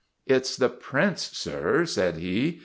"It 0.25 0.47
's 0.47 0.57
the 0.57 0.67
Prince, 0.69 1.29
sir," 1.37 1.85
said 1.85 2.17
he. 2.17 2.59